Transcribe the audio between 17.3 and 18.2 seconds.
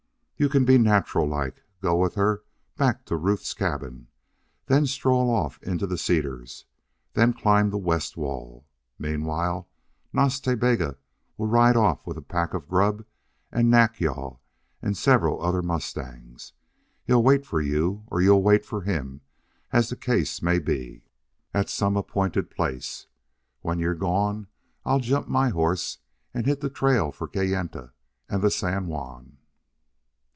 for you or